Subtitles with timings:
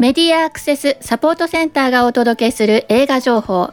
[0.00, 3.70] メディアアクセスサポートセンターがお届けする映画情報。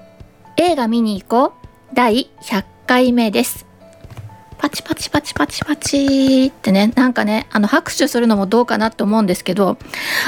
[0.55, 1.53] 映画見に行こ
[1.91, 1.95] う。
[1.95, 3.65] 第100回目です。
[4.59, 6.93] パチパチパチパチパチってね。
[6.95, 9.79] なんかねあの拍手するのもどうかなと思うんですけど。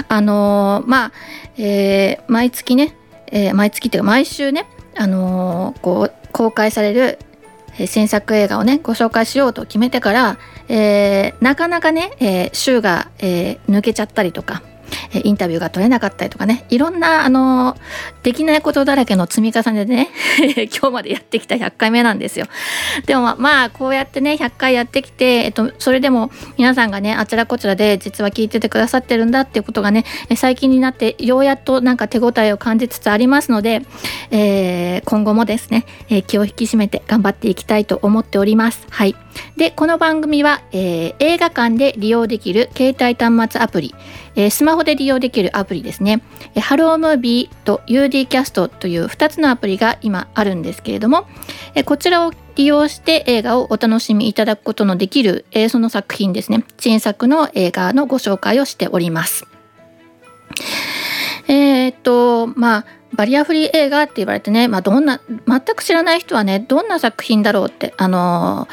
[0.07, 1.11] あのー、まあ、
[1.57, 2.97] えー、毎月ね、
[3.27, 4.65] えー、毎月っていうか毎週ね
[4.97, 7.19] あのこう公開される
[7.85, 10.37] 新作映画をねご紹介しようと決めてから、
[10.69, 14.61] えなかなかね、え週が、え抜けちゃったりとか
[15.23, 16.65] インタビューが取れなかったりとかね。
[16.69, 17.77] いろんなあの
[18.23, 20.09] できないことだらけの積み重ねでね
[20.71, 22.47] 今日までやってきた100回目なんですよ。
[23.05, 33.81] でもまあこうやってね100回やってきて、えっと、それでも皆さんがねあちらこちらで実は聞いててくださってるんだっていうことがね最近になってようやっとなんか手応えを感じつつありますので、
[34.31, 38.85] えー、今後もですね、え、気を引き締めて頑張っていきたいと思っております。
[38.89, 39.15] はい。
[39.57, 43.95] でこの番組は、えー、映画館で利用できる携帯端末アプリ。
[44.35, 46.21] えー、スマホで利用できるアプリですね、
[46.55, 51.27] え、ハロームービーと UD キャストという2つのアプリが今あるんですけれども、
[51.75, 56.63] えー、こちらを利用して映画をお楽しみいただくことのできる、えー、その作品ですね。
[56.77, 59.47] 新作の映画のご紹介をしております。
[61.47, 68.67] えー、っとまあバリアフリー映画って言われてね、まあ、どんな全く知らない人はねどんな作品だろうってあの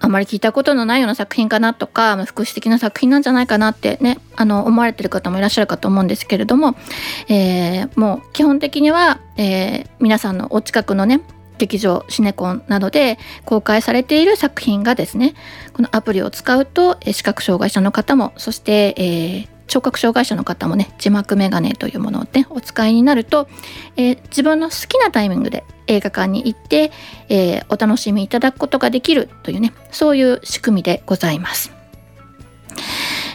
[0.00, 6.76] あまり聞いたことのないような作品かなとか福祉的な作品なんじゃないかなってねあの思われてる方もいらっしゃるかと思うんですけれども、
[7.28, 11.20] えー、もう基本的には、えー、皆さんのお近くのね
[11.58, 15.34] 劇場シネコンなどで公開されている作品がですね
[15.72, 23.48] このアプリを使うと視覚障害者の方もそして、えー、聴覚障害者の方もね字幕メガネというものをねお使いになると、
[23.96, 26.90] えー、自分の好きなタイミングで映画館に行って、
[27.28, 31.72] えー、お楽しみいただくことができるというねそういう仕組みでございます。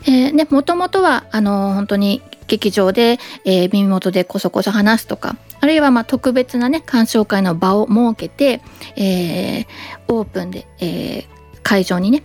[0.06, 8.62] えね、もともとはあの本当に劇場で、えー、耳元でこそこそ話すとかあるいはまあ特別なね鑑賞会の場を設けて、
[8.98, 9.66] えー、
[10.10, 11.26] オープンで、えー、
[11.64, 12.24] 会場にね、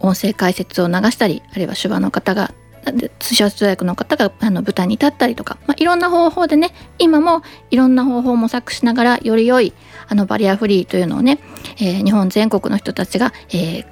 [0.00, 2.52] 音声解説を流したりあるいは手話の方が
[2.92, 9.72] 通商通訳の方があの舞台に立ったりとか、まあ、いろんな方法でね今もいろんな方法を模索しながらより良い
[10.08, 11.38] あのバリアフリーというのをね、
[11.78, 13.86] えー、日本全国の人たちが、えー、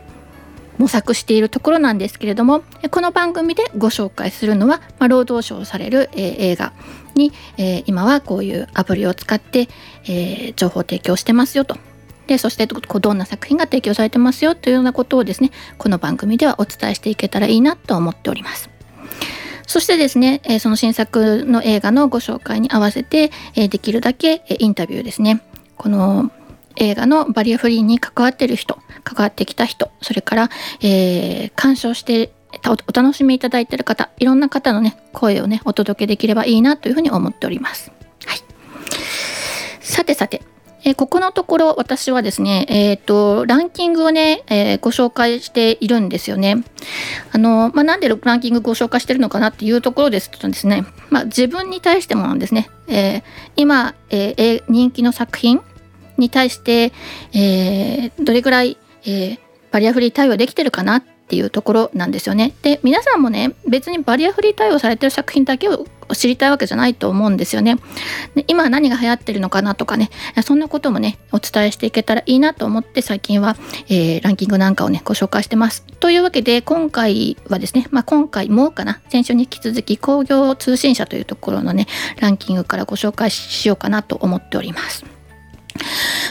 [0.79, 6.73] 模索しているところなんですけれどもこの番組でご紹介するのは、まあ、労働省される、えー、映画
[7.15, 9.69] に、えー、今はこういうアプリを使って、
[10.05, 11.77] えー、情報提供してますよと。
[12.27, 18.72] でそしてどんな作品が提供されてますよというようなことをですねこの番組ではお伝えしていけたらいいなと思っております。
[19.67, 25.43] そしてですね、えその新作の映画のご紹介に合わせて、えできるだけ、えインタビューですね
[25.77, 26.31] この
[26.77, 32.33] 映画のバリアフリーに関わってる人関わってきた人それから、えー、鑑賞して
[32.67, 37.93] お楽しみいただいてる方いろんな方のね声をねお届けできればいいなというふうに思っております。
[38.27, 38.39] はい、
[39.81, 40.43] さてさて
[40.85, 46.65] え、ここのところ私はですね、えーと、ランキングをね、えー、ご紹介しているんですよね。
[47.33, 53.23] あのまあ、なんでランキングご紹介してるのかなっていうところですとですね、まあ、自分に対してもなんですね、えー、
[53.57, 55.61] 今、えー、人気の作品
[56.19, 56.93] に対して、
[57.33, 58.77] え、どれぐらい、
[59.07, 59.39] え、
[59.71, 62.53] バリアフリー対応できてるかなっっていうところなんですよね。
[62.61, 67.79] で皆さんもね別にバリアフリー対応されてる作品だけを知りたいわけじゃないと思うんですよね。
[68.35, 70.11] で今何が流行ってるのかなとかね
[70.43, 73.57] そんなこともねお伝えしていけたらいいなと思って最近は、
[73.89, 75.85] えー、ランキングなんかをねご紹介してます。
[76.01, 81.87] というわけで今回はですね、まあ、今回もかな先週に引き続き工業通信社というところのね
[82.21, 85.07] ランキングからご紹介しようかなと思っております。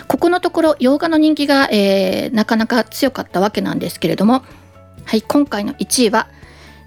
[0.08, 4.44] ここのところ洋画の人気が、えー、なかなか強かったわけなんですけれども
[5.12, 6.30] はい、今回の1位は、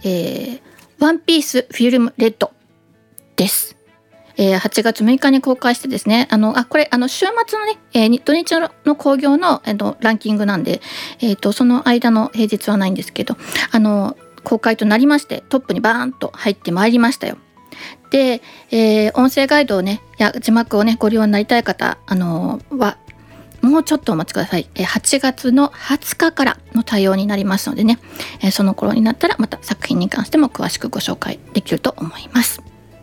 [0.03, 0.61] えー、
[0.99, 2.53] ワンピースフィルムレッド
[3.37, 3.77] です。
[4.39, 8.53] えー、8月6日に公開してですね、あの、あ、これ、あの、週末のね、えー、土日
[8.87, 10.81] の興行の、えーと、ランキングなんで、
[11.21, 13.37] えっ、ー、と、その間の平日はないんですけど、
[13.71, 17.37] あの、公開となりまして、トップにバーンと入ってまいりましたよ。
[18.09, 22.97] で、えー、音声ガイドをね、や字幕をね、ご利用になりたい方、あのは、
[23.65, 24.69] もうちょっとお待ちください。
[24.75, 27.99] 8月の20日からの対応になりますのでね、
[28.53, 32.63] その頃になったらまた作品に関しても詳しくご紹介できると思います。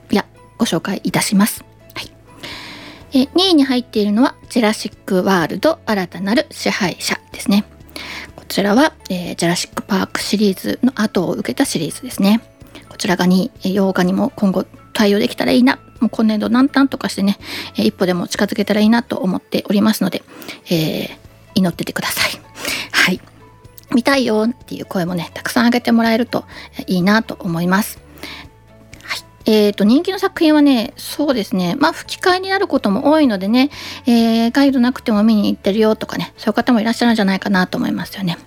[0.09, 0.25] いや、
[0.57, 1.63] ご紹介いたします。
[1.93, 2.01] は
[3.19, 7.65] い、2位に入っているのはジェラシック・ワールド新たなる支配者ですね。
[8.35, 12.41] こちらは、えー、ジェラシック・パークシリーズの後を受けたシリーズですね。
[12.89, 17.37] こちらが2位、洋画にも今後対応できたらいいなもう今年度何単とかしてね、
[17.77, 20.23] え、一歩でも近づけたらいいなと思っておりますので、
[20.65, 21.09] えー、
[21.55, 22.41] 祈っててください。
[22.91, 23.21] はい。
[23.93, 26.45] 見たいよっていう声もね、たくさんあげてもらえると
[26.87, 27.99] いいなと思います。
[29.03, 29.19] はい。
[29.45, 33.71] えーと、人気の作品はねそうですねまあ吹き替えになることも多いのでね、
[34.05, 38.37] えー、ガイドなくても見に行ってるよとかねそういう方もいらっしゃるんじゃないかなと思いますよね。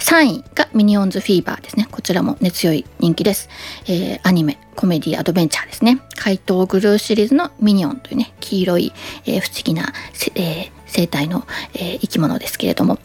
[0.00, 1.86] 3位がミニオンズフィーバーですね。
[1.90, 3.48] こちらも熱強い人気です、
[3.84, 6.00] えー、アニメコメディアドベンチャーですね。
[6.16, 8.92] 怪盗グルーシリーズのミニオンというね黄色い、
[9.26, 9.92] えー、不思議な、
[10.34, 12.98] えー、生態の、え生き物ですけれども、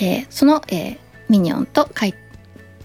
[0.00, 2.14] えその、えミニオンと怪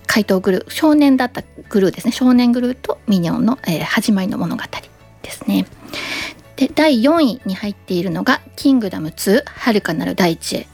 [0.07, 2.13] 怪盗グルー少年だったグルーですね。
[2.13, 4.63] 少年グルーとミニオンの、えー、始まりの物語
[5.21, 5.67] ですね。
[6.55, 10.67] で第4位に入っているのが「キングダム2遥かなる大地へ」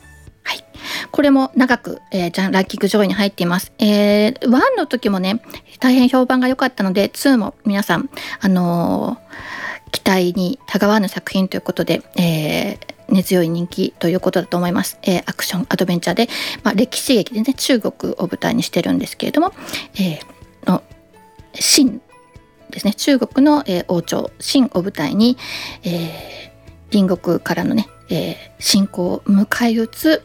[0.43, 0.63] はい、
[1.11, 3.71] これも長く、えー、ラッキング上位に入っています。
[3.79, 5.41] えー、1の時もね
[5.79, 8.09] 大変評判が良かったので2も皆さん、
[8.39, 14.97] あのー、期待にたがわぬ作品ということで、えー、根強い人気ということだと思います。
[15.03, 16.27] えー、アクションアドベンチャーで、
[16.63, 19.53] まあ、歴史劇でね中国を舞台にしてるんですけれども、
[19.95, 20.83] えー、の
[21.53, 22.01] 秦
[22.69, 25.37] ですね中国の、えー、王朝秦を舞台に、
[25.83, 30.23] えー、隣国からのね、えー、侵攻を迎え撃つ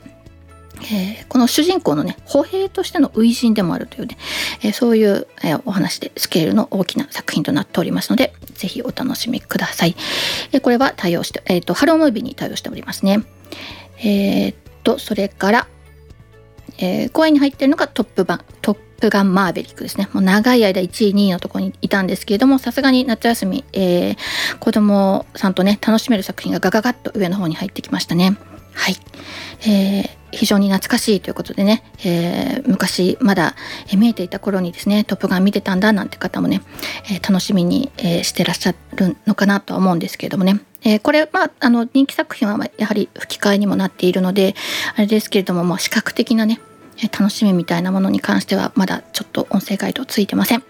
[0.80, 4.16] えー、この主人公のね歩兵としての初陣でもあるというね、
[4.62, 9.96] えー、そういう、え、お話でスケールの大きな作品となっておりますのでぜひお楽しみください、
[10.52, 13.22] えこれは対応して、えーと、ハロームービーに対応しておりますね。
[13.98, 15.66] えっとそれから、
[16.78, 20.08] えー、公演に入ってるのがトップ版トップガンマーベリックですね。
[20.12, 24.16] もう長い間1位2位のとこにいたんですけれどもさすがに夏休み、えー、
[24.58, 28.36] 子供さんとね楽しめる作品がガガガッと上の方に入ってきましたね。
[28.74, 28.96] はい、
[29.68, 33.56] えー、非常に懐かしいということでね、えー、昔まだ
[33.96, 36.62] 見えていた頃にですね「トップガン」見てたんだなんて方もね、
[37.10, 44.54] えー、楽しみに、え、してらっしゃるのかなとは思うんですけれどもね、えー、これまああの人気作品はやはり吹き替えにもなっているので
[44.94, 46.60] あれですけれども、まあ、視覚的なね
[47.02, 50.62] 楽しみみたいなものに関してはまだちょっと音声ガイドついてません。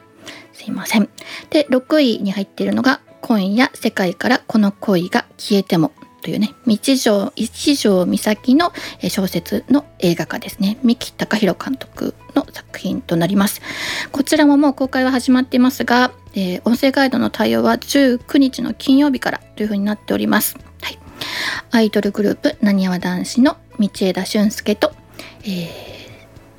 [0.53, 1.09] すいません。
[1.51, 5.93] で6位に入っているのが「今夜世界からこの恋が消えても」
[6.23, 8.73] というね道条一条美咲の
[9.09, 13.63] 小説の映画化ですね三木隆弘監督の作品となります
[14.13, 20.99] こちらももう公開は始まっていますが、えー、音声ガイドの対応は19日の金曜日からというふうになっております、はい、
[21.71, 24.93] アイドルグループなにわ男子の道枝俊介と、
[25.45, 25.98] えー、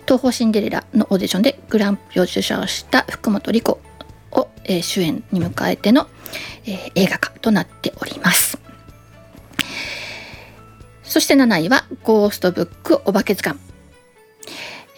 [0.09, 3.79] 東宝シンデレラのオーディションでグランプリを受賞した福本莉子
[4.31, 6.07] を、えー、主演に迎えての、
[6.65, 8.57] えー、映画化となっております
[11.03, 13.59] そして7位はゴーストブックお化け図鑑。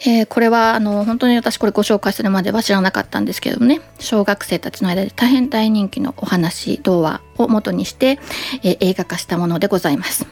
[0.04, 8.18] えー、これはあの本当に私これご紹介するまでは知らなかったんですけれどもね小学生たちの間で大変大人気のお話童話を元にして、
[8.62, 10.26] えー、映画化したものでございます。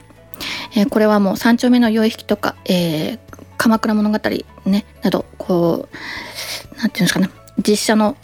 [0.75, 3.19] えー、これはもう三丁目の養引とか、え
[3.61, 4.19] 鎌倉物語
[4.65, 7.29] ねなどこう何て言うんですかね
[7.59, 8.17] 実写の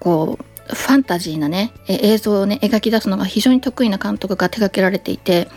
[0.00, 5.48] こうファンタジーなね映像をね描き出すのが非常に得意な監督が手掛けられていて、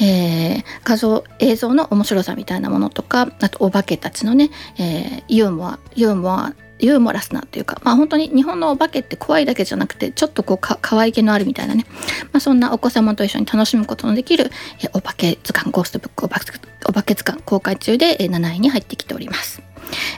[0.00, 11.84] えー、画像映像の面白さみたいなものとかあとお化けたちのね、えー、ユーモアユーモアユーモラスなというか、まあ、本当に日本のお化けって怖いだけじゃなくてちょっとこうか可愛げのあるみたいなね、
[12.32, 14.50] まあ、そんなお子様と一緒に楽しむことのできる
[14.82, 16.52] えお化け図鑑ゴーストブックお化け
[16.88, 19.62] お化け図鑑公開中で7位に入ってきております。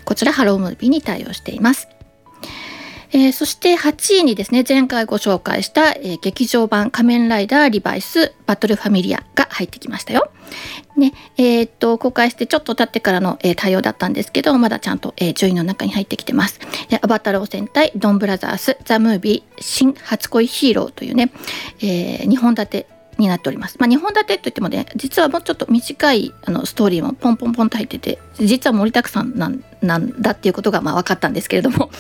[0.05, 0.57] こちら HELLO!
[0.57, 1.89] MOVIE に対応しています。
[3.15, 10.31] えー、そして8位にですね前回ご紹介した、えー、劇場版仮面ライダーリバイスバトルファミリアが入ってきましたよ。
[10.97, 16.61] ねえー、っと公開してちょっと経ってからの、えー、対応だったんですけどまだちゃんと、えー、順位の中に入ってきてます。
[17.03, 21.33] アバタロー戦隊ドンブラザースザ・ムービー新初恋ヒーローというね、
[21.81, 22.87] えー、2本立て
[23.19, 23.77] になっております。
[23.79, 31.91] まあ、2本立てといってもね実はもうちょっと短いあのストーリーもポンポンポンと入ってて実は盛りだくさんなんなんだっていうことがまあ分かったんですけれども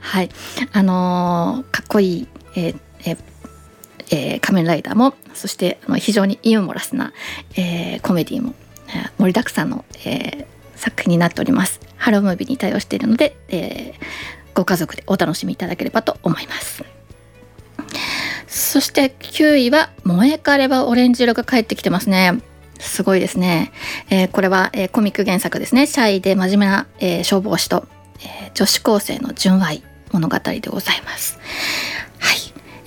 [0.00, 0.28] はい
[0.72, 2.76] あのー、かっこいい、えー
[3.06, 3.29] えー
[4.10, 7.12] えー、仮面ライダーもそしてあの非常にユーモラスな、
[7.56, 8.54] えー、コメディも、
[8.88, 11.80] え、盛りだくさんの、えー、作品になっております。
[11.96, 13.94] ハロームービーに対応しているので、えー、
[14.54, 16.82] ご家族でお楽しみいただければと思います。
[18.46, 22.40] そして9位は「萌えかればオレンジ色」が帰ってきてますね。
[22.80, 23.72] すごいですね。
[24.08, 25.86] えー、これは、えー、コミック原作ですね。
[25.86, 27.86] シャイで真面目な、えー、消防士と、
[28.22, 31.38] え女子高生の純愛物語でございます。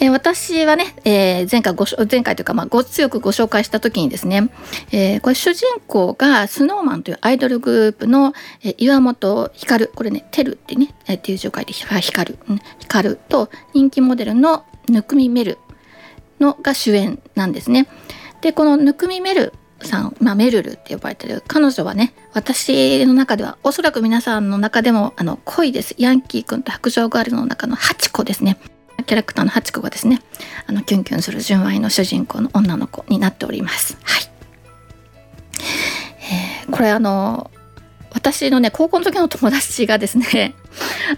[0.04, 0.08] はい。
[0.08, 4.50] え私はね、え前回ご前回というか、まあ、ご強くご紹介した時にですね、
[4.92, 8.34] えこれ主人公がスノーマンというアイドルグループの、
[8.64, 12.40] え岩本光これね「テル」ってね、えっていう字を書いて光る
[12.80, 15.58] 光と人気モデルのぬくみメル
[16.40, 17.88] のが主演なんですね。
[18.42, 28.58] でこのぬくみメルさん、まあ、メルルって呼ばれてる彼女はね私の中ではおそらく皆さんの中でもあの恋ですヤンキー君と白状ガールの中の8個ですね
[29.06, 30.22] キャラクターのハチ子がですね
[30.68, 33.98] あのキュンキュンする純愛の主人公の女の子になっております。
[34.04, 34.24] はい、
[36.64, 37.52] えー、これあの
[38.14, 40.56] 私のね高校の時の友達がですね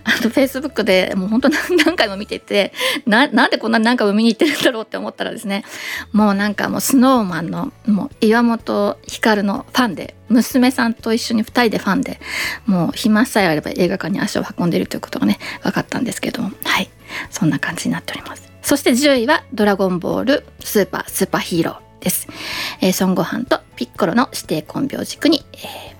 [0.04, 1.50] あのフェイスブックでもう本当
[1.86, 2.74] 何回も見てて
[3.06, 5.63] ななんでこんな何回も見に行ってるんだろうって思ったらですね
[6.12, 12.20] もうなんかもうスノーマンのもう岩本光のファンで娘さんと一緒に2人でファンで
[12.65, 16.89] もう暇さえあれば映画館に足を運んでいるということがね分かったんですけどもはい。
[17.30, 18.51] そんな感じになっております。
[18.62, 22.27] そして10位は「ドラゴンボールスーパースーパーヒーロー」です、
[22.82, 25.95] えー、孫悟飯とピッコロの指定コンビを軸に、えー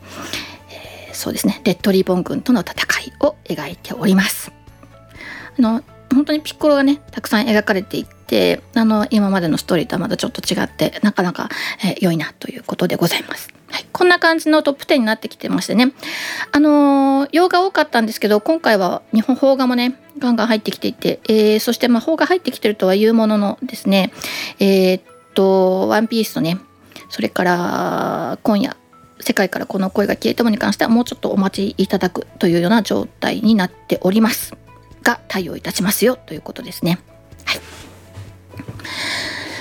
[1.16, 1.62] そうですね。
[1.64, 4.52] レッドリボン軍との戦いを描いております。
[5.58, 5.82] あの
[6.14, 11.50] 本当にピッコロがねたくさん描かれていてあの今までのストーリーとはまたちょっと違ってなかなか、
[11.84, 13.54] えー、良いなということでございます。
[13.72, 15.94] はい、こんな感じのトップ10になってきてましてね。
[16.52, 24.12] あのー、洋画多かったんですけど今回は日本邦画もねガンガン入ってきていて、えー、そしてまあ邦画入ってきてるとはいうもののですね
[24.60, 25.04] えー、っ
[25.34, 26.60] と「ワンピースとね
[27.10, 28.76] それから今夜
[29.26, 34.56] 世界からこの声が消えてもに関してはもうちょっとお待ちいただくというような状態になっております
[35.02, 37.00] が対応いたしますよということですね。
[37.44, 37.62] はい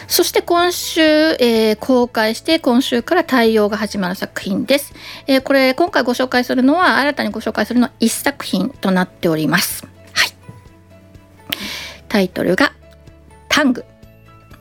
[0.06, 4.94] そして今週、えー、公開して今週から対応が始まる作品です。
[5.26, 9.84] えー、これ今回ご紹介するのは新たにご紹介するのは1作品となっております。
[10.12, 10.30] はい。
[12.06, 12.74] タイトルが
[13.48, 13.84] タング。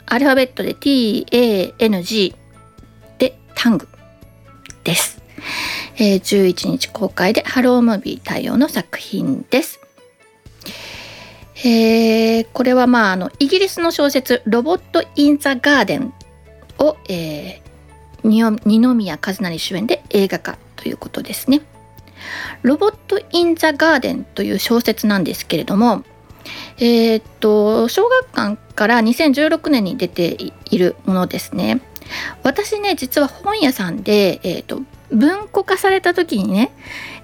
[0.08, 2.36] アルファベットで TANG
[3.20, 3.88] でタング。
[4.84, 5.22] です。
[5.98, 9.80] えー、11日公開でハロームービー対応の作品です。
[11.66, 16.14] えー、これはまああのイギリスの小説「ロボット・イン・ザ・ガーデン
[16.80, 21.62] を」えー、二宮和也主演で映画化ということですね。
[22.64, 26.04] ロボット・イン・ザ・ガーデンという小説なんですけれども、
[26.78, 30.38] えー、っと小学館から2016年に出て
[30.70, 31.82] いるものですね。
[32.44, 36.72] 私ね実は本屋さんで、えーと、文庫化された時にね、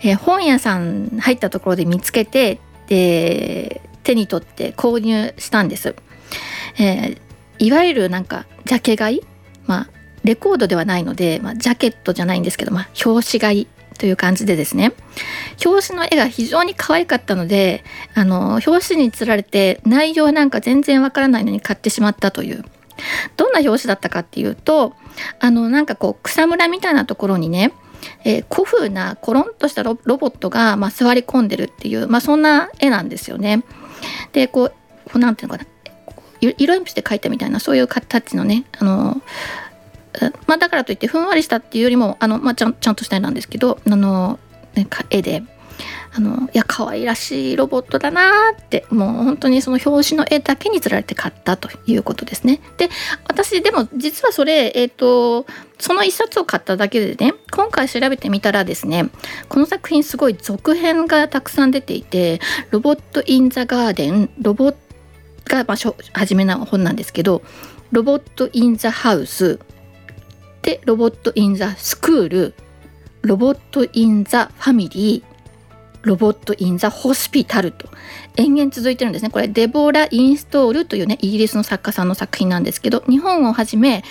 [0.02, 5.96] えー、本屋さん入ったところで見つけてで手に取って購入したんです。
[6.80, 7.18] えー、
[7.60, 9.22] いわゆるなんかジャケ買い
[9.66, 9.90] まあ
[10.24, 13.68] レコードではないので、まあ、ジャケットじゃないんですけど、まあ、表紙買い
[13.98, 14.94] という感じでですね
[15.64, 17.84] 表紙の絵が非常に可愛かったので
[18.16, 22.64] あの表紙につられて内容なんか全然わからないのに買ってしまったという
[23.38, 24.94] どんな表紙だったかっていうと
[25.40, 27.74] あのなんかこう草むらみたいなところにね
[28.24, 33.64] えー、古風なコロンとしたロボットが、まあ、座り込んでるっていう、まあ、そんな絵なんですよね。
[34.32, 34.74] でこう
[35.06, 35.70] こうなんていうのかな
[36.42, 39.22] 色鉛筆で描いたみたいなそういう形のねあの
[40.48, 44.40] まあ、だからといってふんわりしたっていうよりもあの、まあ、ちゃんちゃんとした絵なんですけどあの、
[44.76, 45.44] ね、絵で
[46.20, 52.60] あのいや可愛らしいロボットだなってもう本当にその表紙の絵だけにつられて買ったということですね。
[52.76, 52.90] で
[53.26, 55.46] 私でも実はそれえ、ー、と
[55.80, 59.10] その一冊を買っただけでね今回調べてみたらですね
[59.48, 64.74] この作品すごい続編がたくさん出ていて「ロボット・イン・ザ・ガーデン」ロボ
[65.46, 65.78] が、まあ、
[66.12, 67.44] 初めの本なんですけど
[67.94, 69.58] 「ロボット・イン・ザ・ハウス」
[70.64, 72.54] で「ロボット・イン・ザ・スクール」
[73.24, 75.28] 「ロボット・イン・ザ・ファミリー」
[76.02, 77.90] ロボット・イン・ザ・ホスピタルと
[78.38, 79.30] 延々続いてるんですね。
[79.30, 84.04] これデボラ・インストールというねイギリスの作家さんの作品なんですけど日本をはじめ、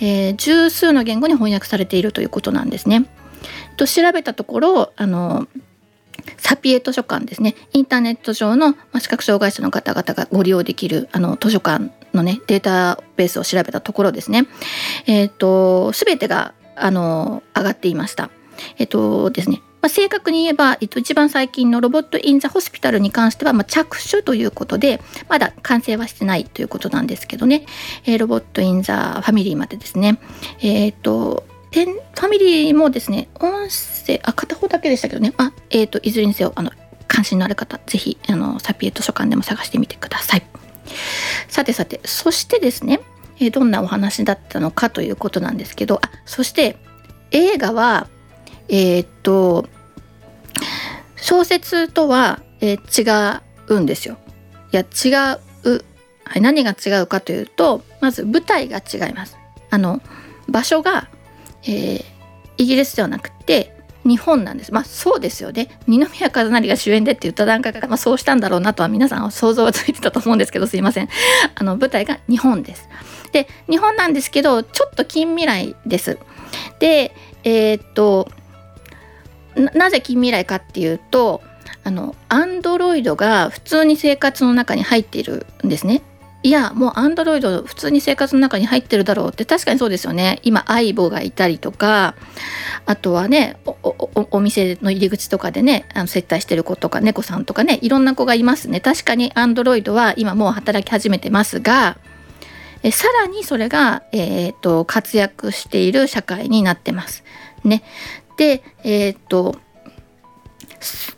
[0.00, 3.06] えー、十数の言語に翻訳されているということなんですね。
[3.76, 5.46] と調べたところあの
[6.38, 14.46] サピエ図書館ですねインターネット上の、視覚障害者の方々がご利用できるあの図書館のねデータベースを調べたところですね
[15.06, 18.30] えっ、ー、と全てがあの上がっていました。
[18.78, 27.66] えっ、ー、とですねまあ、正確に言えば、えっと、一番最近のロボット・イン・ザ・ホスピタルに関しては、まあ、着手ということでまだ完成はしてないということなんですけどね、
[28.04, 30.18] えー、ロボット・イン・ザ・ファミリーまでですね。
[30.60, 35.34] えっ、とファミリーもですね音声あ片方だけでしたけどね。
[35.36, 36.72] あ、えーと、いずれにせよあの
[37.06, 40.42] 関心のある方是非あのサピエ図書館でも探してみてください。
[41.48, 43.00] さてさてそしてですね、
[43.38, 46.76] え、どんなお話だったのかということなんですけどあそして
[47.30, 48.08] 映画は
[48.68, 49.68] えー、っと
[51.26, 54.16] 小説とは、えー、違うんですよ。
[54.70, 55.08] いや違
[55.68, 55.82] う、
[56.22, 59.36] はい、何が違うかというとまず舞台が違います。
[59.70, 60.00] あの
[60.48, 61.08] 場所が、
[61.64, 62.04] えー、
[62.58, 64.72] イギリスではなくて日本なんです。
[64.72, 65.80] まあそうですよね。
[65.88, 71.08] 二宮和也が主演でって言った段階から、まあ、そうしたんだろうなとは皆さん想像はついてたと思うんですけどすいません。
[71.56, 72.88] あの舞台が日本です。
[73.32, 76.18] で日本なんですけどちょっと近未来です。
[76.78, 78.30] でえー、っと
[79.56, 81.42] なぜ近未来かっていうと
[81.84, 86.02] あのアンドロイドが普通に生活の中に入っているんですね。
[86.42, 92.14] いやもうアンドロイド普通に生活の中に入ってるだろうって確かにそうですよね今相棒がいたりとか
[92.84, 93.56] あとはね
[94.30, 101.98] お店の入り口とかでねあの接待してる子とか猫さんとかねいろんな子がいますね確かにアンドロイドは今もう働き始めてますが
[102.82, 107.24] えさらにそれが、えーと、活躍している社会になってます。
[107.64, 107.82] ね、
[108.36, 109.56] でえっ、と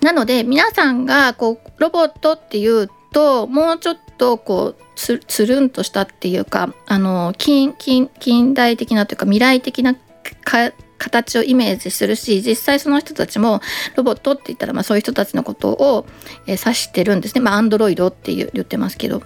[0.01, 9.97] なので皆さんがこうロボットっていうともうちょっとこうつるんとしたっていうかあの近近近代的なというか未来的な
[10.99, 13.61] 形をイメージするし実際その人たちも
[13.97, 16.07] ロボットって言ったら、まあ、そういう人たちのことを、
[16.47, 17.41] えー、指してるんですね。
[17.41, 19.23] ま、アンドロイドって言ってますけど。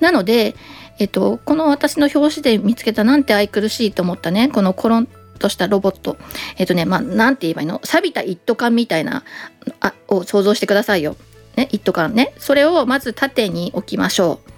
[0.00, 0.54] なので、
[0.98, 6.16] えっと、この私の表紙で見つけたなんて愛くるしいと思ったねこのコロンとしたロボット
[6.56, 7.80] えっとねまあなんて言えばいいの？
[7.84, 9.24] 錆びた一斗缶みたいな
[9.80, 11.16] あを想像してくださいよ。
[11.56, 14.50] ね、一斗缶ねそれをまず縦に置きましょう。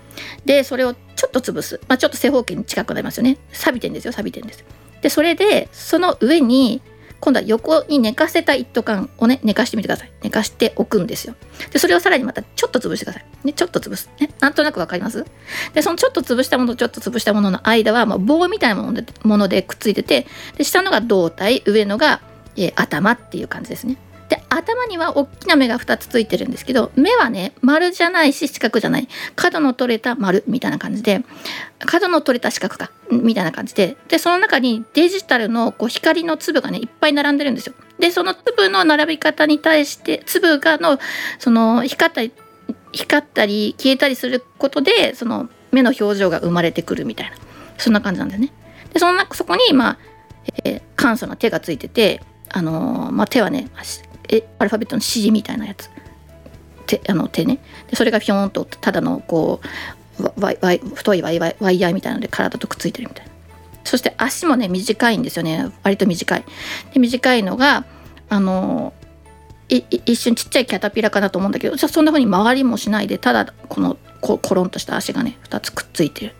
[0.46, 4.64] でそれをちょっと潰す、まあ、ちょっと正方形に近くなりますよね錆びてんですよ錆びてんです。
[5.02, 6.80] でそれでその上に
[7.26, 10.12] 今度は横に寝かせた一斗缶をね寝かしてみてください。
[10.22, 11.34] 寝かしておくんですよ。
[11.72, 13.24] でそれをさらにまたちょっと潰してください。
[13.42, 14.08] ねちょっと潰す。
[14.20, 15.24] ねなんとなくわかります？
[15.74, 22.20] でそのちょっと潰したものとちょっと潰したものの間は、まあ、棒みたいなものでものでくっついててで下のが胴体上のが、
[22.54, 23.96] えー、頭っていう感じですね。
[24.28, 31.24] で頭には大きな目が2つついてるんですけど目はね丸じゃないし四角じゃない角の取れた丸みたいな感じで
[31.78, 37.74] 角の取れた四角かみたいな感じででその中にデジタルのこう光の粒がねいっぱい並んでるんですよ。
[37.98, 40.98] でその粒の並び方に対して粒がの
[41.38, 42.32] その光ったり
[42.92, 47.36] 光ったり消えたりすることでその目の表情が生まれてくるみたいな
[47.78, 48.52] そんな感じなんですね。
[48.92, 49.98] でそのそこにまあ、
[50.64, 53.68] えー、簡素な手がついててあのー、まあ、手はね
[54.28, 55.90] えアルファベットの指示みたいなやつ。
[56.86, 57.58] 手あの手ね。
[57.88, 59.60] でそれがピョンとただのこ
[60.20, 63.32] うワイワイ太いワイワイワイヤーみたいなので体とくっついてるみたいな。
[63.84, 65.70] そして足もね短いんですよね。
[65.82, 66.44] 割と短い。
[66.92, 67.84] で短いのが
[68.28, 68.92] あの
[69.68, 76.34] 一瞬ちっちゃいキャタピラかなと思うんだけどそんな風に回りもしないでただこのコロンとした足がね2つくっついてる。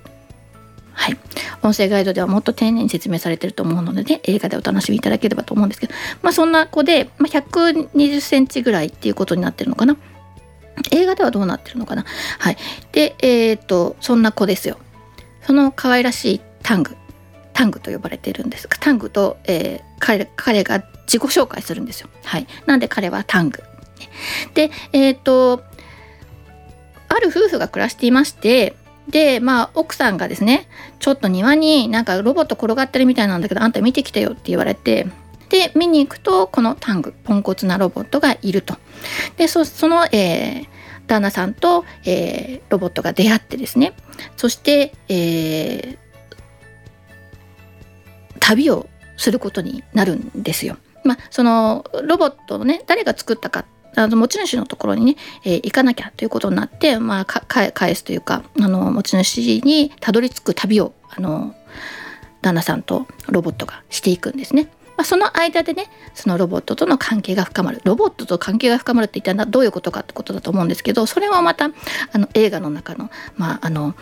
[0.97, 1.19] はい、
[1.63, 9.97] 音声ガイドではもっと丁寧に説明されてると思うのでね映画でお楽しみいただければと思うんですけど、まあ、そんな子で、まあ、120センチぐらいっていうことになってるのかな。
[10.91, 12.05] 映画ではどうなってるのかな。
[12.39, 12.57] はい。
[12.93, 14.79] でえー、っとそんな子ですよ。
[15.43, 16.97] その可愛らしいタング。
[17.53, 18.67] タングと呼ばれてるんです。
[18.69, 22.09] がタングと、えー、彼彼が自己紹介するんですよ。
[22.25, 22.47] はい。
[22.67, 23.63] なんで彼はタング。
[24.55, 25.63] でえー、っと
[27.09, 28.75] ある夫婦が暮らしていまして
[29.09, 35.07] でまあ奥さんがですねちょっと庭になんかロボット転がってるみたいなんだけどあんた見てきてよって言われて
[35.49, 38.77] で見に行くとこのタングポンコツなロボットがいると
[39.37, 40.67] でその、えー、
[41.07, 43.95] 旦那さんと、えー、ロボットが出会ってですね
[44.37, 45.97] そして、えー、
[48.41, 50.77] 旅をすることになるんですよ。
[51.05, 53.65] まあ、そのロボットをね誰が作ったか
[53.97, 61.55] あの持ち主のところにね、えー、行かなきゃということになって、まあ、か返すというかあの持ち主にたどり着く旅をあの
[62.43, 64.69] 旦那さんとロボットがしていくんですね。
[64.97, 71.67] まあ、その間でねそのロボットとの関係が深まるロボットと関係が深まるって一体どういうことかってことだと思うんですけどそれはまた
[72.13, 73.95] あの映画の中の,、まあ、あの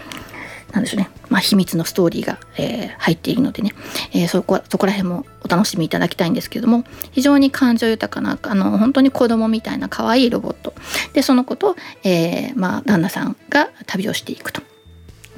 [0.74, 3.72] なんでしょうね、まあ、秘密のストーリーが、えー、入っているのでね、
[4.12, 10.74] えー、そこそこら辺もお楽しみいただきたいんですけども非常に感情豊かなあの本当に子供みたいな可愛いロボット。
[11.12, 14.62] でその子と、えーまあ、旦那さんが旅をしていくと。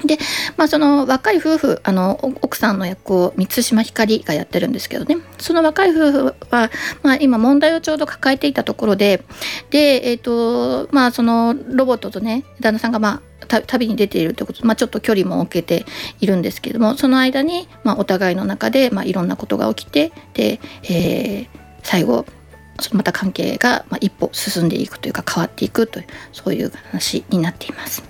[0.05, 0.17] で、
[0.57, 5.17] まあ、その若い夫婦あの奥さんの役を満島ひかりがやってるんですけどね。
[5.39, 6.69] その若い夫婦は、
[7.01, 9.23] まあ、今問題をちょうど抱えていたところで
[9.71, 15.85] で、えーとまあ、そのロボットとね旦那さんが、まあ、旅に出ているということで、まあ、ちょっと距離も置けて
[16.19, 21.47] いるんですけどもその間に、まあ、お互いの中で、まあ、いろんなことが起きてで、えー、
[21.83, 22.25] 最後
[22.93, 28.03] また関係が、まあ、一歩進んでいくというか変わっていくというそういう話になっています。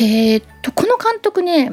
[0.00, 1.70] えー、っとこの監督ね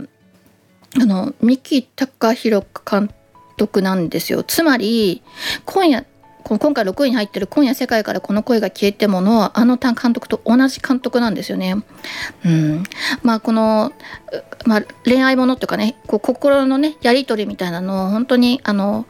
[1.01, 3.09] あの三木隆弘監
[3.57, 5.23] 督なんですよつまり
[5.65, 6.05] 今夜
[6.43, 11.77] 今回6位に入ってる「今夜世界からこの声が消えても」のあの監督と同じ監督なんですよね。
[12.45, 12.83] うん、
[13.21, 13.93] まあこの、
[14.65, 19.05] まあ、恋愛ものとかねこう心のねやり取りみたいなのを本当にあの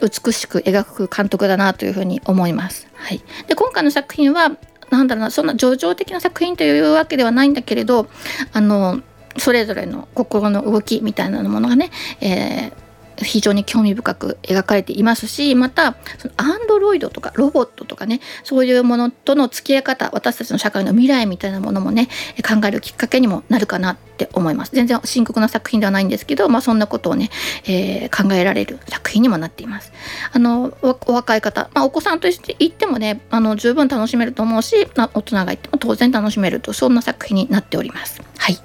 [0.00, 2.86] 美しく描く監督だなというふうに思います。
[2.94, 4.52] はい、で今回の作品は
[4.90, 8.06] なんだろうなそんな叙情的な作品というわけではないんだけれど
[8.52, 9.00] あの
[9.38, 12.83] それぞれの心の動きみたいなものがね、えー
[13.22, 22.08] 非常に興味深く描かれていますしまたそのアンドロイドとかロボットとかねそういうものとの付き合い方私たちの社会の未来みたいなものもね
[22.46, 24.70] 考えるきっかけにもなるかなって思います。
[24.72, 27.30] 全然深刻な作品ではないんですけど、まあ、そんなことをね、
[27.64, 29.92] えー、考えられる作品にもなっています。
[30.32, 38.22] あのお若い方、まあ、お子さんとして行ってもねあの十分楽しめると思うし、まあ、大人が行っても当然楽しめるとそんな作品になっております。
[38.38, 38.58] はい、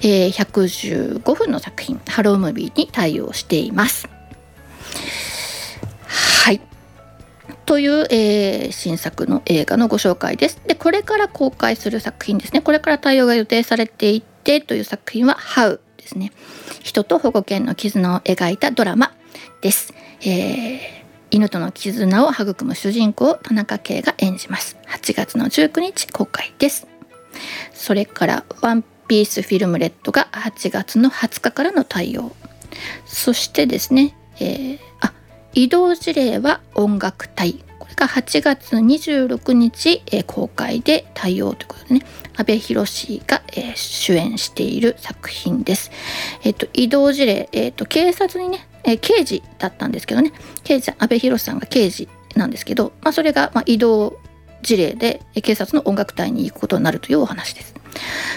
[0.00, 4.08] えー、115分の作品ハロームービーに対応しています。
[6.06, 6.60] はい。
[7.64, 10.60] という、えー、新作の映画のご紹介です。
[10.66, 12.60] でこれから公開する作品ですね。
[12.60, 16.32] これから対応が予定されていてという作品は「ハウですね。
[16.82, 19.12] 人と保護犬の絆を描いたドラマ
[19.60, 19.92] です。
[20.22, 20.78] えー、
[21.30, 24.76] 犬との絆を育む主人公を田中圭が演じます。
[24.88, 26.86] 8月の19日公開です。
[27.72, 32.32] それからワンピースフィルムレッドが8月の20日からの対応
[33.04, 35.12] そしてですね、えー、あ
[35.54, 45.90] 移動事例は音楽隊これが8月26日、えー、公開で対応ということでね阿部寛が、えー、主演している作品です。
[46.42, 54.18] えっ、と移動事例、えっ、と警察にね、え刑事だったんですけどね刑事阿部寛さんが刑事なんですけど、まあ、それが、まあ、移動
[54.62, 57.75] 事例で警察の音楽隊に行くことになるというお話です。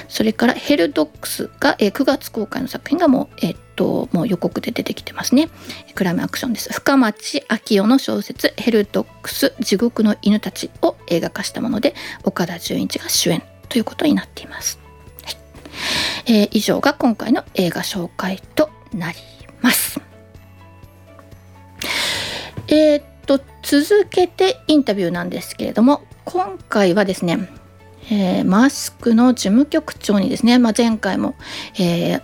[0.10, 5.50] それからヘルドックスが9月公開の作品がもう、えっと、もう予告で出てきてますね。
[5.94, 6.74] クライムアクションです。
[6.74, 11.94] 深町昭夫の小説ヘルドックス地獄の犬たちを映画化したもので
[12.24, 14.80] 岡田准一が主演ということになっています。
[15.24, 15.38] はい
[16.26, 19.18] えー、以上が今回の映画紹介となり
[19.62, 20.02] ます。
[22.68, 27.38] えー、っと続けてインタビューなんですけれども今回はですね
[28.12, 31.36] えー、マスクの事務局長にですね、まあ、前回も、
[31.80, 32.22] えー、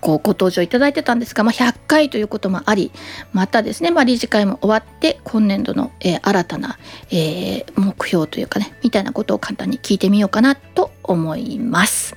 [0.00, 2.92] ご登場いただいてたんですが、まあ、100回ということもあり
[3.32, 6.78] またですね、まあ、理事会も終わって今年度の、えー、新たな、
[7.10, 12.16] えー、目標というかねみたいなことを簡単に聞いてみようかなと思います。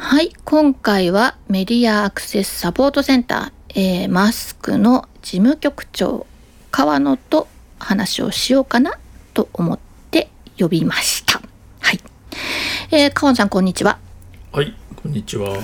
[0.00, 6.26] はい今回はメディアアクセスサポートセンター、えー、マスクの事務局長
[6.70, 7.48] 川野と
[7.80, 8.96] 話をしようかな
[9.34, 9.87] と思って
[10.58, 11.40] 呼びました。
[11.80, 12.00] はい。
[12.90, 13.98] えー、川野さんこんにちは。
[14.52, 15.56] はい、こんにちは。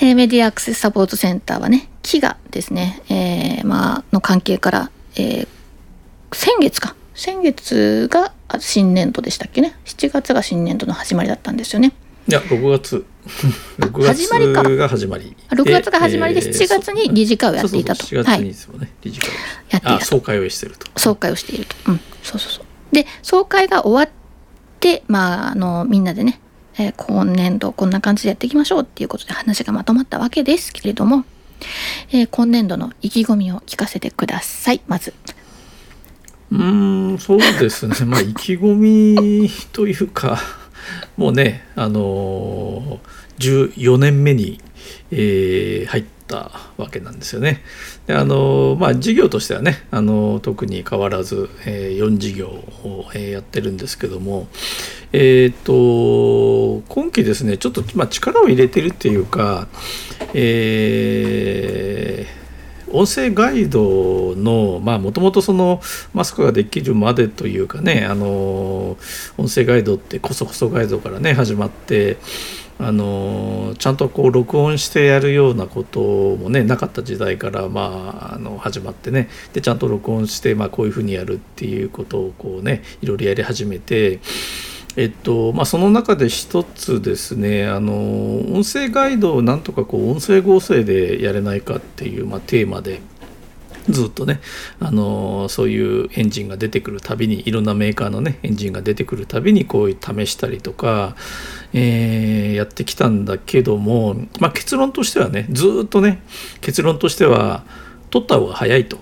[0.00, 5.48] えー、メディアアクセスサポートセンターはね、飢餓ですね、えー、まあの関係から、えー、
[6.32, 6.94] 先月か。
[7.14, 9.74] 先月が新年度でしたっけね。
[9.84, 11.92] 7月が新年度の始まりだったんですよね。
[12.28, 13.04] いや、6月。
[13.78, 14.28] 6月
[14.76, 15.36] が始まり。
[15.50, 18.04] 6月が始まりで、7月に理事会をやっていたと。
[18.04, 19.32] 7月にですよね、理事会を
[19.70, 20.88] やっていた総会をしていると。
[20.96, 21.76] 総会をしていると。
[21.86, 22.64] うん、そうそうそう。
[22.92, 24.14] で総会が終わっ
[24.80, 26.40] てまああのみんなでね、
[26.78, 31.24] えー、今年度こんな感じでやっていきましょうっていうことで話がまとまったわけですけれども、
[32.10, 35.14] えー、今年度の意気込みを聞かせてくださいまず。
[36.50, 40.38] うんそうですね まあ意気込みというか
[41.16, 44.60] もうねあのー、14年目に、
[45.10, 47.62] えー、入ったわけなんですよね。
[48.06, 54.48] であのまあ、事業としてはねあの特に変わらず、えー、4事業を、えー、やってるんですけども、
[55.12, 59.68] えーと、今期ですねちょっと、まあ、力を入れてるっていうか、
[60.34, 65.80] えー、音声ガイドのもともとその
[66.12, 68.96] マスクができるまでというかねあの
[69.38, 72.18] 音声ガイドってこそこそガイドからね始まって
[72.84, 84.20] あのちゃんとこう録音してやるようなこともねなかった時代から、まあ、あの始まってねでちゃんと録音して、まあ、こういうふうにやるっていうことをこうねいろいろやり始めて。
[84.94, 87.94] えっとまあ、その中で一つですねあの
[88.54, 93.00] 音声ガイドをなんとかこう音声合成でやれないかっていう、まあ、テーマで
[93.88, 94.40] ずっとね
[94.80, 101.16] あのそういうエンジンが出てくるたびにいろんなメーカーのねエンジンが出てくるたびにこういう試したりとか、
[101.72, 106.22] えー、やってきたんだけども、まあ、結論としてはねずっとね
[106.60, 107.64] 結論としては
[108.10, 108.98] 取った方が早いと。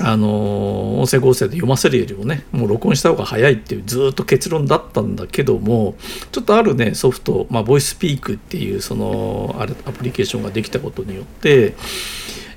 [0.00, 5.94] あの音声合成で読ませるよりもねもう録音した方が早いっていうずっと結論だったんだけども
[6.32, 11.74] ちょっとあるねソフト、まあ、ボイスピークっていうそのあれアプリケーションができたことによって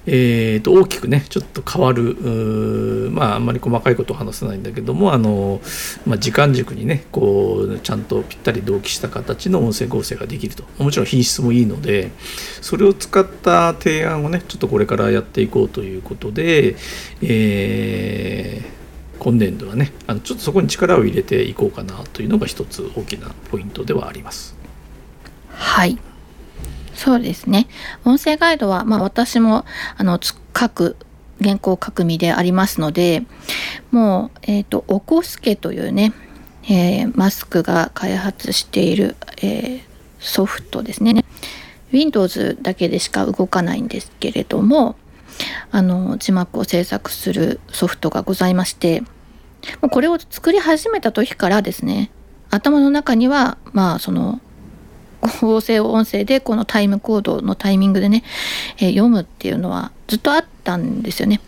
[0.10, 5.60] えー、と大きくねちょっと変わるまああんまり細かいことを話せないんだけどもあの、
[6.06, 12.12] まあ、時間軸にねこうちゃんとぴったり同期した形の音声合成ができるともちろん品質もいいので
[12.62, 16.78] それを使った提案をねちょっとこれからやっていこうということで、
[17.22, 24.56] えー、今年度はねあのちょっとそこに力を入れていこうかなというのが一つ大きなポイントではあります。
[25.50, 25.98] はい
[26.98, 27.68] そうですね。
[28.06, 29.66] 音声ガイドは、まあ、私も
[29.98, 30.98] あの書く
[31.42, 33.24] 原稿書く身でありますので
[33.92, 36.12] もう、えーと、おこすけというね、
[36.64, 39.82] えー、マスクが開発している、えー、
[40.20, 41.24] ソフトですね。
[41.92, 44.96] Windows だけでしか動かないんですけれども
[45.72, 49.04] あの字幕を制作するソフトがございまして
[49.80, 52.12] これを作り始めた時からですね
[52.50, 54.42] 頭の中にはまあその
[55.42, 58.24] 合成音声でこのタイムコードのタイミングでね、
[58.78, 61.42] えー、読むっていうのはずっとあったんですよね。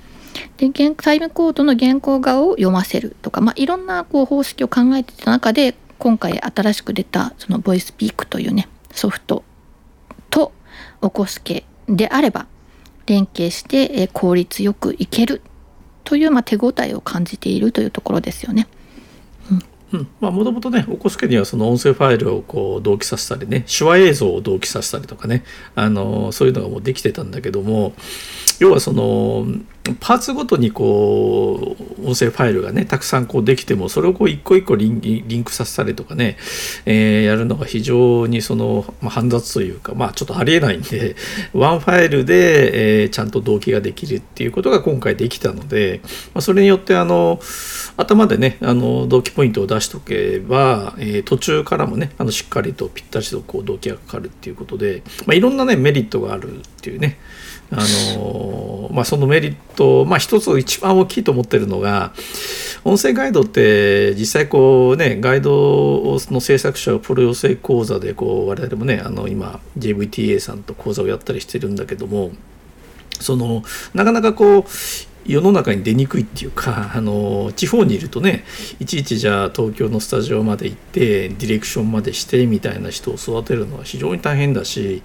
[0.57, 9.43] でタイムコードの原稿画を読ませるとか、まあ、いろんなこう方式を考えてた中で今回新しく出たそのボイスピークというねソフト
[10.29, 10.51] と
[11.01, 12.45] おこすけであれば
[13.05, 15.41] 連携して効率よくいける
[16.03, 18.67] という、まあ、手応えを感じているというところですよね。
[20.19, 25.43] もともとね、おこすけにはその音声ファイルをこう同期させたりね、手話映像を同期させたりとかね、
[25.75, 27.93] あのそういうのがもうできてたんだけども、
[28.59, 29.47] 要はその、
[29.99, 36.37] パーツごとにこう音声ファイルがねたくさんこうできてもそれをこう一個一個リンクさせたりとかね、
[36.85, 41.15] えー、やるのが非常にその、まあ、煩雑というかまあちょっとありえないんで
[41.53, 46.01] ワンファイルで、えー、ちゃんと同期ができるっていうことが今回できたので、
[46.33, 47.39] まあ、それによってあの
[47.97, 57.17] 頭でねあの同期ポイントを出しとけば、えー、途中からもねあのしっかりとぴったりとこう同期がかかるっていうことで、まあ、いろんなねメリットがあるっていうね
[57.71, 57.77] あ
[58.17, 62.11] のまあ、そのメリット、まあ、一つ一番大きいと思ってるのが
[62.83, 72.31] 音声ガイドって実際こうねガイドの制作者がプロ養成講座でこう我々もねあの今 JVTA さんと講座をやったりしてるんだけども
[73.19, 74.63] そのなかなかこう
[75.25, 78.45] 世の中に出にくいっていうか あの地方にいるとね
[78.79, 85.03] いちいちじゃあ東京のスタジオまで行ってディレクションまでしてみたいな人を育てるのは非常に大変だし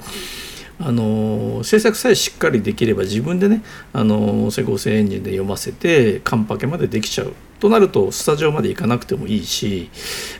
[0.80, 7.34] あの制作さえしっかりできれば自分でねあの整合成エンジンで読ませてカンパケまでできちゃう。
[7.60, 9.90] となるとスタジオまで行かなくてもいいし、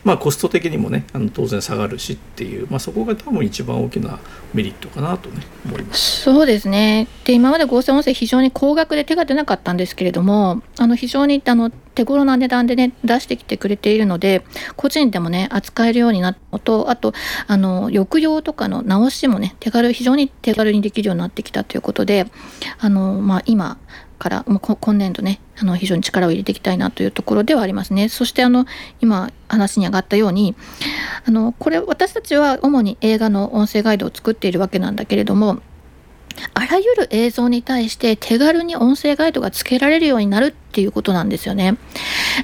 [0.05, 4.18] まあ、コスト的にもねあの当然下がるしっていう、まあ、そこが多分一番大きな
[4.53, 6.22] メリットかなとね思います。
[6.22, 7.09] そうですね。
[7.24, 14.44] で今まで合成音声非常に高額で手が出なかったんですけれどもあの非常にあの手頃な値段でね出してきてくれているので
[14.77, 17.12] 個人でもね扱えるようになったのとあと
[17.46, 22.27] あの抑揚とかの直しもね手軽非常に手軽にできるようになってきたということで
[22.79, 23.79] あの、まあ、今
[24.24, 28.08] からもう今年度ねあの非常に力を入れていきたいなというところではありますね。
[28.08, 28.64] そしてあの
[29.02, 30.54] 今話に上がったように
[31.26, 35.58] あのこれ私たちは主に映画の音声ガイドを作っているわけなんだけれども
[36.54, 41.76] あらゆる映像に対して手軽に音声ガイドがつけられるようになるっていうことなんですよね。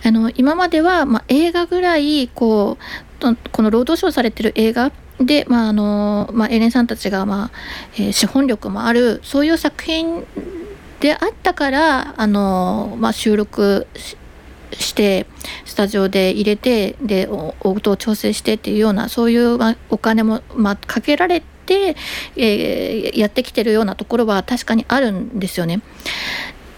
[0.04, 2.76] あの今までは、まあ、映画ぐらいこ
[3.22, 7.50] うこの労働省されてる映画で、まああのまあ、エレンさんたちが、まあ
[7.94, 10.26] えー、資本力もあるそういう作品
[11.00, 13.86] であったからあの、まあ、収録
[14.72, 15.26] して
[15.64, 17.26] スタジオで入れてで
[17.60, 21.96] 音を調整してっていうようなそういう、まあ、お金も、まあ、かけられて、
[22.36, 25.80] えー、やってきてるようなところは確かにあるんですよね。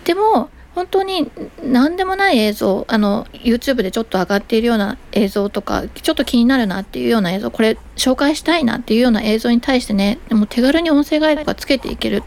[0.05, 1.31] でも本当に
[1.63, 12.23] 何でもない映像あの YouTube でちょっと上がっているような映像とかちょっと気になるなっていうような映像これ紹介したいなっていうような映像に対してねでも手軽に音声ガイドがつけていける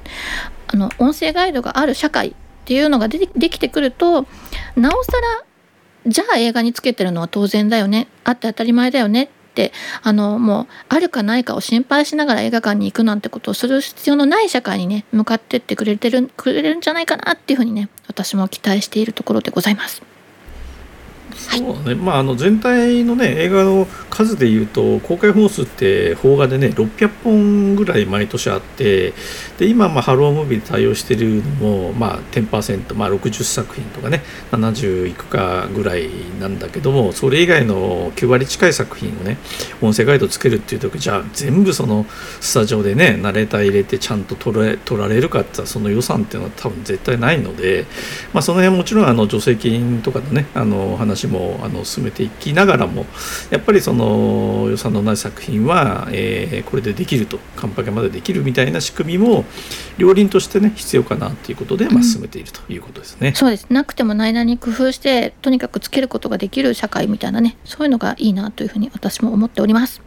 [0.67, 2.33] あの音声ガイドがある社会っ
[2.65, 4.25] ていうのがでできてくると
[4.75, 5.43] なおさら
[6.07, 9.71] じゃあ映画につけてるのは当然だよねあって当たり前だよねって
[10.03, 20.14] あのもうあるかないかを心配しながら映画館に行くなんてことをする必要のない社会にね向かってってくれてるくれるんじゃないかなっていうふうにね私も期待しているところでございます。
[21.35, 29.13] そうね、まあ、あの全体のね映画の数でいうと公開本数って邦画でね600本ぐらい毎年あって
[29.57, 39.37] で今まあハロームービーで対応しているのもまあ10%、まあ、60作品とかね70いくかぐらいなんだけどもそれ以外の9割近い作品をね
[39.81, 42.05] 音声ガイドつけるっていう時じゃあ全部その
[42.39, 47.85] スタジオでねナレーター入れてちゃんと撮れ撮られるかってその予算っていうのは多分絶対ないので、
[48.33, 53.05] まあ、その辺もちろんあの助成金とかのねあの話もあの進めていきながらも
[53.49, 59.45] やっぱりその予算のない作品は、えー、これでできるとカンパケまでできるみたいな仕組みも
[59.97, 63.67] 両輪としてね必要かなということで、まあ、進めているということですね、うん、そうです。
[63.69, 70.04] なくてもないなりに工夫してとにかくつけることができる社会みたいなねそういうのがいいなというふうに私も思っております。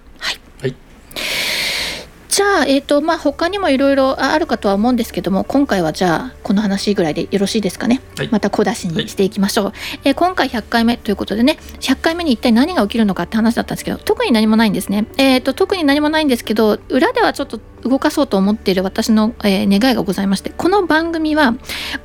[2.29, 21.55] じゃあ、えーとまあ、他にもいろいろあるかとは思うんですけども今回はじゃあこの話ぐらいでよろしいですかね、はい、また小出しにしていきましょう、はい、えー、今回100回目ということでね100回目に一体何が起きるのかって話だったんですけど特に何もないんですね、えーと、特に何もないんですけど裏ではちょっと動かそうと思っている私の、えー、願いがございましてこの番組は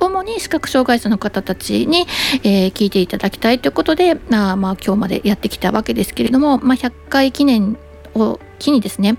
[0.00, 2.06] 主に視覚障害者の方たちに、
[2.44, 7.76] えー、聞いていただきたいということであまあ今日までやってきたわけですけれども、まあ、100回記念
[8.14, 9.18] を機にですね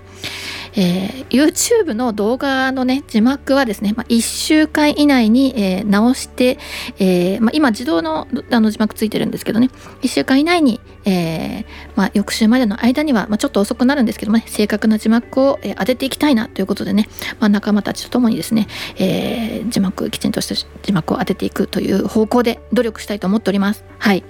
[0.76, 6.58] えー、YouTube の動画のね字幕はですね、まあ、1週間以内に、えー、直して、
[6.98, 9.70] えーまあ、今自動のあの字幕ついてるんですけどね
[10.02, 17.08] 1週間以内に、えーまあ、翌週までの間には、まあ、ちょっと遅くなるんですけどもね正確な字幕を、えー、当てていきたいなということでね、
[17.40, 18.66] まあ、仲間たちと共にですね、
[18.98, 23.84] えー、字幕きちんとした字幕を当てていくという方向で努力したいと思っております。
[23.98, 24.24] はい、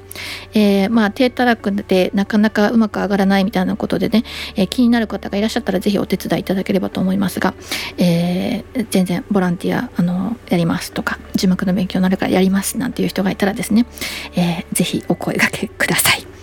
[0.54, 4.22] えー、まあ低たらくでなかなかうまく上がらないみたいなことでね、
[4.54, 7.54] えー、気になる方がいらっしゃったらぜひお手伝いいただければと思いますが、
[7.98, 13.86] えー、全然ボランティアあのやりますとか字幕の勉強になるからやりますなんていう人がいたらですね、
[14.36, 16.35] えー、ぜお声がけください。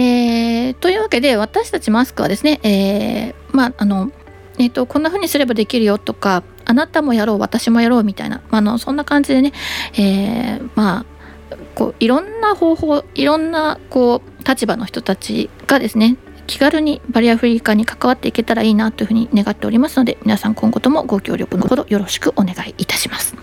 [0.00, 4.10] えー、というわけで私たちマスクはですね、えー、まああの
[4.58, 9.52] えーと、こんな風にすればできるよとかあなたもやろう私もやろうみたいな、まあのそんな感じでね、
[9.94, 11.06] えー、ま
[11.50, 23.34] あこういろんな方法いろんなこう立場の人たちがですね気軽にバリアフリー化に関わっていけたらいいなというふうに願っておりますので皆さん今後ともご協力のほどよろしくお願いいたします。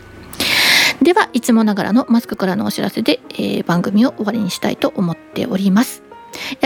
[1.02, 6.07] ではいつもながらのマスクからのお知らせで、えー、番組を終わりにしたいと思っております。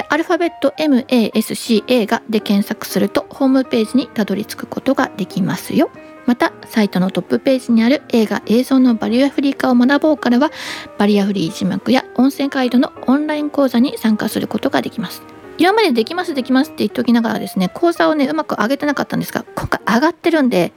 [0.10, 5.90] アルファベット MASCA がで検索するとホームページにたどり着くことができますよ。
[6.26, 10.52] またサイトのトップページにある映画映像のバリアフリー化を学ぼうからは
[10.98, 15.24] バリアフリー字幕や音声ガイドのオンライン講座に参加することができます。
[15.58, 20.74] 今までできますできますって言っておきながらですね講座をねうまく上げてなかったんですが今回上がってるんで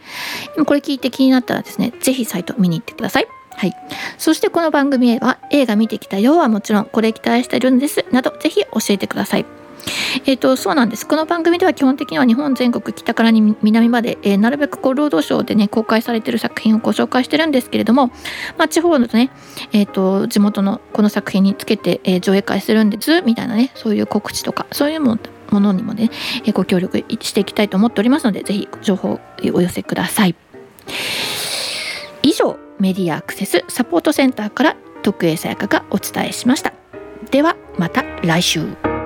[0.56, 3.26] 今これ聞いて気になったらですね是非サイト見に行ってください。
[3.64, 3.74] はい、
[4.18, 9.46] そしてこの番組へは映画見てきたよはもちろんこれ期待してるんですなどぜひ教えてください
[10.24, 11.06] えっ、ー、と、そうなんです。
[11.06, 18.06] この番組では基本的には日本全国北から南まで、えー、なるべくこう労働省でね、公開されてる作品をご紹介してるんですけれども、
[18.56, 19.30] まあ、地方のね、
[19.74, 25.18] え、ー、と、地元のこの作品につけて、えー、上映会するんです、みたいなね、そういう告知とか、そういうも
[25.50, 26.10] のにもね、
[26.46, 29.20] えご協力していきたいと思っておりますので、ぜひ情報を
[29.52, 30.34] お寄せください。
[32.22, 36.72] 以上、メディアアクセスサポートセンターから徳江さやかがお伝えしました。
[37.30, 39.03] ではまた来週。